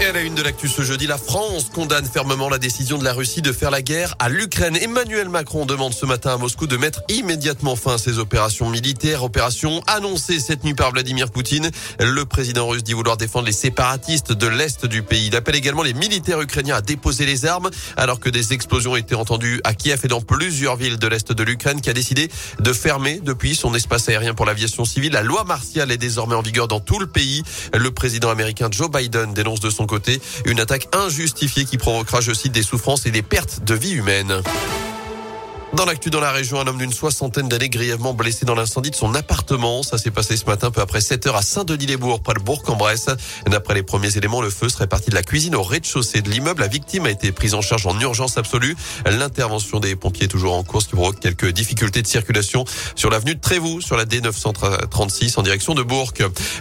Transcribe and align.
Et 0.00 0.04
à 0.04 0.12
la 0.12 0.20
une 0.20 0.36
de 0.36 0.42
l'actu 0.42 0.68
ce 0.68 0.82
jeudi, 0.82 1.08
la 1.08 1.18
France 1.18 1.70
condamne 1.74 2.04
fermement 2.04 2.48
la 2.48 2.58
décision 2.58 2.98
de 2.98 3.04
la 3.04 3.12
Russie 3.12 3.42
de 3.42 3.50
faire 3.50 3.72
la 3.72 3.82
guerre 3.82 4.14
à 4.20 4.28
l'Ukraine. 4.28 4.76
Emmanuel 4.76 5.28
Macron 5.28 5.66
demande 5.66 5.92
ce 5.92 6.06
matin 6.06 6.34
à 6.34 6.36
Moscou 6.36 6.68
de 6.68 6.76
mettre 6.76 7.02
immédiatement 7.08 7.74
fin 7.74 7.94
à 7.94 7.98
ces 7.98 8.20
opérations 8.20 8.70
militaires, 8.70 9.24
opérations 9.24 9.82
annoncées 9.88 10.38
cette 10.38 10.62
nuit 10.62 10.74
par 10.74 10.92
Vladimir 10.92 11.32
Poutine. 11.32 11.72
Le 11.98 12.24
président 12.24 12.68
russe 12.68 12.84
dit 12.84 12.92
vouloir 12.92 13.16
défendre 13.16 13.46
les 13.46 13.52
séparatistes 13.52 14.32
de 14.32 14.46
l'Est 14.46 14.86
du 14.86 15.02
pays. 15.02 15.26
Il 15.26 15.36
appelle 15.36 15.56
également 15.56 15.82
les 15.82 15.94
militaires 15.94 16.40
ukrainiens 16.40 16.76
à 16.76 16.80
déposer 16.80 17.26
les 17.26 17.44
armes 17.44 17.68
alors 17.96 18.20
que 18.20 18.30
des 18.30 18.52
explosions 18.52 18.94
été 18.94 19.16
entendues 19.16 19.60
à 19.64 19.74
Kiev 19.74 20.02
et 20.04 20.08
dans 20.08 20.20
plusieurs 20.20 20.76
villes 20.76 20.98
de 20.98 21.08
l'Est 21.08 21.32
de 21.32 21.42
l'Ukraine 21.42 21.80
qui 21.80 21.90
a 21.90 21.94
décidé 21.94 22.30
de 22.60 22.72
fermer 22.72 23.18
depuis 23.20 23.56
son 23.56 23.74
espace 23.74 24.08
aérien 24.08 24.34
pour 24.34 24.46
l'aviation 24.46 24.84
civile. 24.84 25.14
La 25.14 25.22
loi 25.22 25.42
martiale 25.42 25.90
est 25.90 25.98
désormais 25.98 26.36
en 26.36 26.42
vigueur 26.42 26.68
dans 26.68 26.78
tout 26.78 27.00
le 27.00 27.08
pays. 27.08 27.42
Le 27.76 27.90
président 27.90 28.30
américain 28.30 28.68
Joe 28.70 28.88
Biden 28.88 29.34
dénonce 29.34 29.58
de 29.58 29.70
son 29.70 29.87
côté. 29.88 30.20
Une 30.44 30.60
attaque 30.60 30.86
injustifiée 30.92 31.64
qui 31.64 31.78
provoquera, 31.78 32.20
je 32.20 32.32
cite, 32.32 32.52
des 32.52 32.62
souffrances 32.62 33.06
et 33.06 33.10
des 33.10 33.22
pertes 33.22 33.64
de 33.64 33.74
vie 33.74 33.94
humaine. 33.94 34.40
Dans 35.78 35.84
l'actu 35.84 36.10
dans 36.10 36.18
la 36.18 36.32
région, 36.32 36.58
un 36.58 36.66
homme 36.66 36.78
d'une 36.78 36.92
soixantaine 36.92 37.48
d'années 37.48 37.68
grièvement 37.68 38.12
blessé 38.12 38.44
dans 38.44 38.56
l'incendie 38.56 38.90
de 38.90 38.96
son 38.96 39.14
appartement. 39.14 39.84
Ça 39.84 39.96
s'est 39.96 40.10
passé 40.10 40.36
ce 40.36 40.44
matin 40.44 40.72
peu 40.72 40.80
après 40.80 41.00
7 41.00 41.28
heures 41.28 41.36
à 41.36 41.42
Saint-Denis-les-Bourgs, 41.42 42.20
près 42.20 42.34
de 42.34 42.40
Bourg-en-Bresse. 42.40 43.06
D'après 43.46 43.74
les 43.74 43.84
premiers 43.84 44.16
éléments, 44.16 44.42
le 44.42 44.50
feu 44.50 44.68
serait 44.68 44.88
parti 44.88 45.10
de 45.10 45.14
la 45.14 45.22
cuisine 45.22 45.54
au 45.54 45.62
rez-de-chaussée 45.62 46.20
de 46.20 46.30
l'immeuble. 46.30 46.62
La 46.62 46.66
victime 46.66 47.06
a 47.06 47.10
été 47.10 47.30
prise 47.30 47.54
en 47.54 47.60
charge 47.60 47.86
en 47.86 47.96
urgence 48.00 48.38
absolue. 48.38 48.74
L'intervention 49.06 49.78
des 49.78 49.94
pompiers 49.94 50.24
est 50.24 50.28
toujours 50.28 50.54
en 50.54 50.64
cours, 50.64 50.82
ce 50.82 50.88
qui 50.88 50.96
provoque 50.96 51.20
quelques 51.20 51.50
difficultés 51.52 52.02
de 52.02 52.08
circulation 52.08 52.64
sur 52.96 53.08
l'avenue 53.08 53.36
de 53.36 53.40
Trévoux, 53.40 53.80
sur 53.80 53.96
la 53.96 54.04
D936 54.04 55.38
en 55.38 55.42
direction 55.42 55.74
de 55.74 55.84
Bourg. 55.84 56.12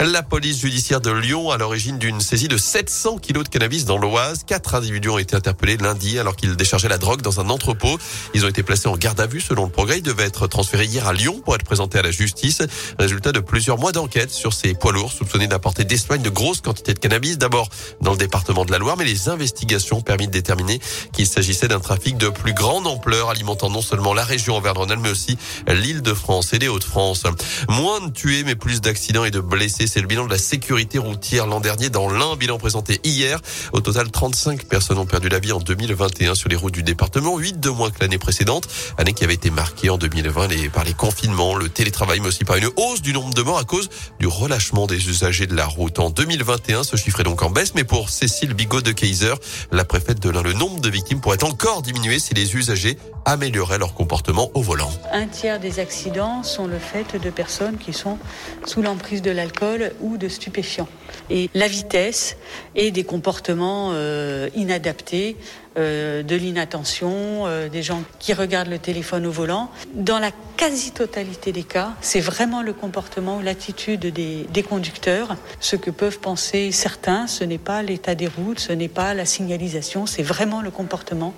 La 0.00 0.24
police 0.24 0.58
judiciaire 0.58 1.00
de 1.00 1.12
Lyon 1.12 1.52
à 1.52 1.56
l'origine 1.56 1.98
d'une 1.98 2.20
saisie 2.20 2.48
de 2.48 2.56
700 2.56 3.18
kilos 3.18 3.44
de 3.44 3.48
cannabis 3.48 3.84
dans 3.84 3.96
l'Oise. 3.96 4.42
Quatre 4.44 4.74
individus 4.74 5.10
ont 5.10 5.18
été 5.18 5.36
interpellés 5.36 5.76
lundi 5.76 6.18
alors 6.18 6.34
qu'ils 6.34 6.56
déchargeaient 6.56 6.88
la 6.88 6.98
drogue 6.98 7.22
dans 7.22 7.38
un 7.38 7.48
entrepôt. 7.48 7.96
Ils 8.34 8.44
ont 8.44 8.48
été 8.48 8.64
placés 8.64 8.88
en 8.88 8.96
garde 9.04 9.20
à 9.20 9.26
vue 9.26 9.42
selon 9.42 9.66
le 9.66 9.70
progrès. 9.70 9.98
Il 9.98 10.02
devait 10.02 10.22
être 10.22 10.46
transféré 10.46 10.86
hier 10.86 11.06
à 11.06 11.12
Lyon 11.12 11.42
pour 11.44 11.54
être 11.54 11.62
présenté 11.62 11.98
à 11.98 12.02
la 12.02 12.10
justice. 12.10 12.62
Résultat 12.98 13.32
de 13.32 13.40
plusieurs 13.40 13.76
mois 13.76 13.92
d'enquête 13.92 14.30
sur 14.30 14.54
ces 14.54 14.72
poids 14.72 14.92
lourds 14.92 15.12
soupçonnés 15.12 15.46
d'apporter 15.46 15.84
d'Espagne 15.84 16.22
de 16.22 16.30
grosses 16.30 16.62
quantités 16.62 16.94
de 16.94 16.98
cannabis. 16.98 17.36
D'abord 17.36 17.68
dans 18.00 18.12
le 18.12 18.16
département 18.16 18.64
de 18.64 18.72
la 18.72 18.78
Loire, 18.78 18.96
mais 18.96 19.04
les 19.04 19.28
investigations 19.28 19.98
ont 19.98 20.00
permis 20.00 20.26
de 20.26 20.32
déterminer 20.32 20.80
qu'il 21.12 21.26
s'agissait 21.26 21.68
d'un 21.68 21.80
trafic 21.80 22.16
de 22.16 22.30
plus 22.30 22.54
grande 22.54 22.86
ampleur 22.86 23.28
alimentant 23.28 23.68
non 23.68 23.82
seulement 23.82 24.14
la 24.14 24.24
région 24.24 24.56
Auvergne-Rhône-Alpes, 24.56 25.02
mais 25.02 25.10
aussi 25.10 25.36
l'île 25.68 26.00
de 26.00 26.14
France 26.14 26.54
et 26.54 26.58
les 26.58 26.68
Hauts-de-France. 26.68 27.24
Moins 27.68 28.00
de 28.00 28.10
tués, 28.10 28.42
mais 28.42 28.54
plus 28.54 28.80
d'accidents 28.80 29.26
et 29.26 29.30
de 29.30 29.40
blessés. 29.40 29.86
C'est 29.86 30.00
le 30.00 30.06
bilan 30.06 30.24
de 30.24 30.30
la 30.30 30.38
sécurité 30.38 30.96
routière 30.96 31.46
l'an 31.46 31.60
dernier 31.60 31.90
dans 31.90 32.08
l'un, 32.08 32.36
bilan 32.36 32.56
présenté 32.56 33.00
hier. 33.04 33.38
Au 33.74 33.80
total, 33.80 34.10
35 34.10 34.64
personnes 34.64 34.96
ont 34.96 35.04
perdu 35.04 35.28
la 35.28 35.40
vie 35.40 35.52
en 35.52 35.60
2021 35.60 36.34
sur 36.34 36.48
les 36.48 36.56
routes 36.56 36.72
du 36.72 36.82
département, 36.82 37.36
8 37.36 37.60
de 37.60 37.68
moins 37.68 37.90
que 37.90 38.00
l'année 38.00 38.16
précédente, 38.16 38.66
année 38.98 39.12
qui 39.12 39.24
avait 39.24 39.34
été 39.34 39.50
marquée 39.50 39.90
en 39.90 39.98
2020 39.98 40.48
les, 40.48 40.68
par 40.68 40.84
les 40.84 40.94
confinements, 40.94 41.54
le 41.54 41.68
télétravail, 41.68 42.20
mais 42.20 42.28
aussi 42.28 42.44
par 42.44 42.56
une 42.56 42.68
hausse 42.76 43.02
du 43.02 43.12
nombre 43.12 43.34
de 43.34 43.42
morts 43.42 43.58
à 43.58 43.64
cause 43.64 43.88
du 44.18 44.26
relâchement 44.26 44.86
des 44.86 45.08
usagers 45.08 45.46
de 45.46 45.54
la 45.54 45.66
route. 45.66 45.98
En 45.98 46.10
2021, 46.10 46.84
ce 46.84 46.96
chiffre 46.96 47.20
est 47.20 47.24
donc 47.24 47.42
en 47.42 47.50
baisse, 47.50 47.74
mais 47.74 47.84
pour 47.84 48.10
Cécile 48.10 48.54
Bigot 48.54 48.80
de 48.80 48.92
Kaiser, 48.92 49.34
la 49.72 49.84
préfète 49.84 50.20
de 50.20 50.30
l'un, 50.30 50.42
le 50.42 50.52
nombre 50.52 50.80
de 50.80 50.88
victimes 50.88 51.20
pourrait 51.20 51.44
encore 51.44 51.82
diminuer 51.82 52.18
si 52.18 52.34
les 52.34 52.54
usagers 52.54 52.98
amélioraient 53.24 53.78
leur 53.78 53.94
comportement 53.94 54.50
au 54.54 54.62
volant. 54.62 54.92
Un 55.16 55.28
tiers 55.28 55.60
des 55.60 55.78
accidents 55.78 56.42
sont 56.42 56.66
le 56.66 56.80
fait 56.80 57.22
de 57.22 57.30
personnes 57.30 57.78
qui 57.78 57.92
sont 57.92 58.18
sous 58.66 58.82
l'emprise 58.82 59.22
de 59.22 59.30
l'alcool 59.30 59.92
ou 60.00 60.16
de 60.16 60.26
stupéfiants. 60.26 60.88
Et 61.30 61.48
la 61.54 61.68
vitesse 61.68 62.36
et 62.74 62.90
des 62.90 63.04
comportements 63.04 63.90
euh, 63.92 64.48
inadaptés, 64.56 65.36
euh, 65.78 66.24
de 66.24 66.34
l'inattention, 66.34 67.46
euh, 67.46 67.68
des 67.68 67.84
gens 67.84 68.02
qui 68.18 68.32
regardent 68.32 68.70
le 68.70 68.80
téléphone 68.80 69.24
au 69.24 69.30
volant. 69.30 69.70
Dans 69.94 70.18
la 70.18 70.32
quasi-totalité 70.56 71.52
des 71.52 71.62
cas, 71.62 71.92
c'est 72.00 72.18
vraiment 72.18 72.62
le 72.62 72.72
comportement 72.72 73.36
ou 73.36 73.40
l'attitude 73.40 74.12
des, 74.12 74.48
des 74.52 74.62
conducteurs. 74.64 75.36
Ce 75.60 75.76
que 75.76 75.92
peuvent 75.92 76.18
penser 76.18 76.72
certains, 76.72 77.28
ce 77.28 77.44
n'est 77.44 77.58
pas 77.58 77.84
l'état 77.84 78.16
des 78.16 78.26
routes, 78.26 78.58
ce 78.58 78.72
n'est 78.72 78.88
pas 78.88 79.14
la 79.14 79.26
signalisation, 79.26 80.06
c'est 80.06 80.24
vraiment 80.24 80.60
le 80.60 80.72
comportement, 80.72 81.34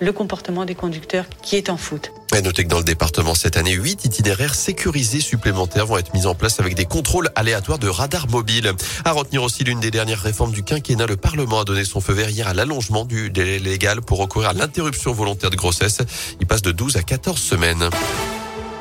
le 0.00 0.12
comportement 0.12 0.64
des 0.64 0.74
conducteurs 0.74 1.26
qui 1.42 1.56
est 1.56 1.68
en 1.68 1.76
faute. 1.76 2.10
Et 2.36 2.42
notez 2.42 2.64
que 2.64 2.68
dans 2.68 2.78
le 2.78 2.84
département 2.84 3.34
cette 3.34 3.56
année, 3.56 3.72
huit 3.72 4.04
itinéraires 4.04 4.54
sécurisés 4.54 5.20
supplémentaires 5.20 5.86
vont 5.86 5.96
être 5.98 6.12
mis 6.12 6.26
en 6.26 6.34
place 6.34 6.60
avec 6.60 6.74
des 6.74 6.84
contrôles 6.84 7.30
aléatoires 7.34 7.78
de 7.78 7.88
radars 7.88 8.28
mobiles. 8.28 8.72
À 9.04 9.12
retenir 9.12 9.42
aussi 9.42 9.64
l'une 9.64 9.80
des 9.80 9.90
dernières 9.90 10.20
réformes 10.20 10.52
du 10.52 10.62
quinquennat, 10.62 11.06
le 11.06 11.16
Parlement 11.16 11.60
a 11.60 11.64
donné 11.64 11.84
son 11.84 12.00
feu 12.00 12.12
vert 12.12 12.28
hier 12.28 12.46
à 12.46 12.54
l'allongement 12.54 13.04
du 13.04 13.30
délai 13.30 13.58
légal 13.58 14.02
pour 14.02 14.18
recourir 14.18 14.50
à 14.50 14.52
l'interruption 14.52 15.12
volontaire 15.12 15.50
de 15.50 15.56
grossesse. 15.56 15.98
Il 16.40 16.46
passe 16.46 16.62
de 16.62 16.72
12 16.72 16.96
à 16.96 17.02
14 17.02 17.40
semaines. 17.40 17.88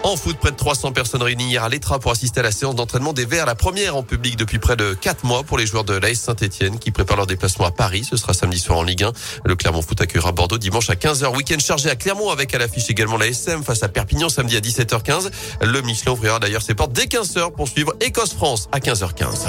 En 0.07 0.15
foot, 0.15 0.37
près 0.37 0.51
de 0.51 0.55
300 0.55 0.93
personnes 0.93 1.21
réunies 1.21 1.49
hier 1.49 1.65
à 1.65 1.67
l'Etra 1.67 1.99
pour 1.99 2.11
assister 2.11 2.39
à 2.39 2.43
la 2.43 2.53
séance 2.53 2.75
d'entraînement 2.75 3.11
des 3.11 3.25
Verts, 3.25 3.45
la 3.45 3.55
première 3.55 3.97
en 3.97 4.03
public 4.03 4.37
depuis 4.37 4.57
près 4.57 4.77
de 4.77 4.93
4 4.93 5.25
mois 5.25 5.43
pour 5.43 5.57
les 5.57 5.65
joueurs 5.65 5.83
de 5.83 5.95
l'AS 5.95 6.15
Saint-Etienne 6.15 6.79
qui 6.79 6.91
préparent 6.91 7.17
leur 7.17 7.27
déplacement 7.27 7.65
à 7.65 7.71
Paris. 7.71 8.05
Ce 8.09 8.15
sera 8.15 8.33
samedi 8.33 8.57
soir 8.57 8.77
en 8.77 8.83
Ligue 8.83 9.03
1. 9.03 9.11
Le 9.43 9.55
Clermont 9.57 9.81
Foot 9.81 9.99
accueillera 9.99 10.31
Bordeaux 10.31 10.57
dimanche 10.57 10.89
à 10.89 10.93
15h. 10.93 11.35
Week-end 11.35 11.59
chargé 11.59 11.89
à 11.89 11.97
Clermont 11.97 12.29
avec 12.29 12.55
à 12.55 12.57
l'affiche 12.57 12.89
également 12.89 13.17
la 13.17 13.27
SM 13.27 13.65
face 13.65 13.83
à 13.83 13.89
Perpignan 13.89 14.29
samedi 14.29 14.55
à 14.55 14.61
17h15. 14.61 15.29
Le 15.61 15.81
Michelin 15.81 16.13
ouvrira 16.13 16.39
d'ailleurs 16.39 16.61
ses 16.61 16.73
portes 16.73 16.93
dès 16.93 17.07
15h 17.07 17.51
pour 17.51 17.67
suivre 17.67 17.91
Écosse-France 17.99 18.69
à 18.71 18.79
15h15. 18.79 19.47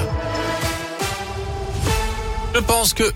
Je 2.53 2.59
pense 2.59 2.93
que 2.93 3.03